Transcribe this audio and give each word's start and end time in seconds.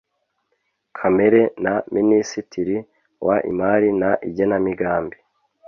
Kamere 0.97 1.41
na 1.63 1.73
Minisitiri 1.95 2.77
w 3.25 3.27
Imari 3.51 3.89
n 4.01 4.03
Igenamigambi 4.29 5.17